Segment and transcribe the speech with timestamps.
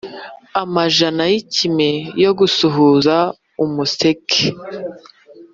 [0.61, 1.89] amajana yikime
[2.23, 3.15] yo gusuhuza
[3.63, 4.45] umuseke,